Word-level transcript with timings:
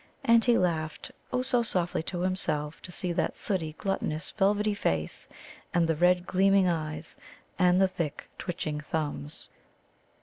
And 0.23 0.43
he 0.43 0.57
laughed, 0.57 1.11
oh, 1.31 1.43
so 1.43 1.61
softly 1.61 2.01
to 2.01 2.21
himself 2.21 2.81
to 2.81 2.91
see 2.91 3.13
that 3.13 3.35
sooty, 3.35 3.73
gluttonous, 3.73 4.31
velvety 4.31 4.73
face, 4.73 5.27
and 5.75 5.87
the 5.87 5.95
red, 5.95 6.25
gleaming 6.25 6.67
eyes, 6.67 7.15
and 7.59 7.79
the 7.79 7.87
thick, 7.87 8.27
twitching 8.39 8.79
thumbs. 8.81 9.49